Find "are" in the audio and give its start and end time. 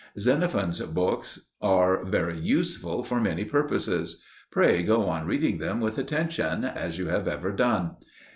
1.61-2.03